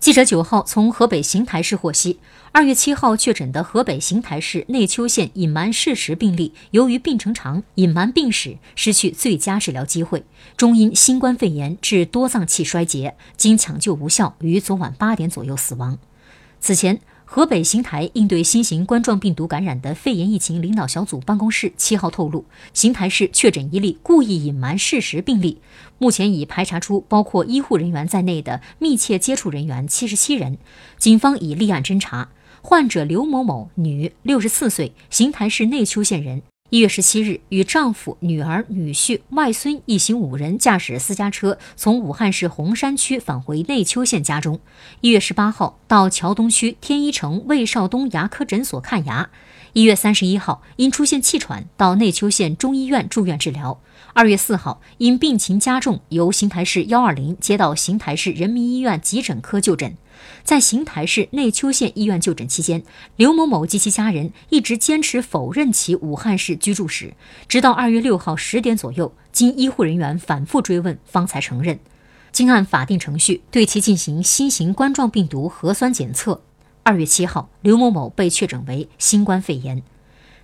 [0.00, 2.18] 记者九号从河北邢台市获悉，
[2.52, 10.24] 二月七号确诊的河北邢台市内丘县隐瞒事实病例，由于病程长、隐瞒病史，失去最佳治疗机会，
[10.56, 15.98] 终因新冠肺炎致多脏器衰竭，经抢救无效，于昨晚八点左右死亡。
[16.60, 16.98] 此前。
[17.32, 22.44] 河北邢台应对新型冠状病毒感染的肺炎疫情领导小组办公室七号透露，
[22.74, 25.58] 邢台市确诊一例故意隐瞒事实病例，
[25.98, 30.58] 目前已排查出包括医护人员在内的密切接触人员七十七人，
[30.98, 32.30] 警方已立案侦查。
[32.62, 36.42] 患者刘某某，女，六十四岁，邢台市内丘县人。
[36.70, 44.60] 一月十七日，与丈夫、女儿、女婿、外孙一行五人驾驶私家车从武汉市洪山区返回内丘县家中。
[45.00, 49.30] 一月十八号，到桥东区天一城魏少东牙科诊所看牙。
[49.72, 53.80] 一月三十一号，因出现气喘，到内丘县中医院住院治疗。
[54.12, 59.96] 二月四号，因病情加重，由邢台市幺二零接到邢台市人民医院急诊科就诊。
[60.42, 62.82] 在邢台市内丘县医院就诊期间，
[63.16, 67.14] 刘某某及其家人一直坚持否认其武汉市居住史，
[67.48, 71.78] 直到二月六号十点左右，经医护人员反复追问，方才承认。
[72.32, 76.40] 经按法定程序对其进行新型冠状病毒核酸检测，
[76.82, 79.82] 二月七号，刘某某被确诊为新冠肺炎。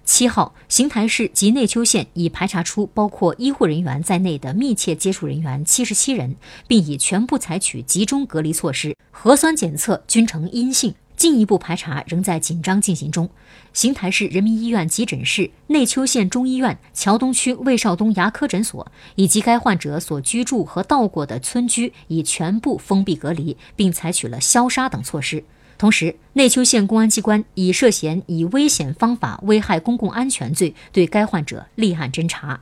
[0.07, 6.37] 七号，邢台市及内丘县已排查出包括医护人员在内的密切接触人员七十七人，
[6.69, 13.29] 并已全部采取集中隔离措施，核酸检测均呈阴性，进一步排查仍在紧张进行中。
[13.73, 25.43] 邢台市人民医院急诊室、内丘县中医院、桥东区魏少东牙科诊所以及该患者所居住和到过的村居已全部封闭隔离，并采取了消杀等措施。
[25.79, 32.61] 同时，内丘县公安机关以涉嫌以危险方法危害公共安全罪对该患者立案侦查。